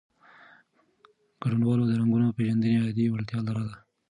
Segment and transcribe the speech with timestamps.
[1.41, 3.75] ګډونوالو د رنګونو پېژندنې عادي وړتیا لرله.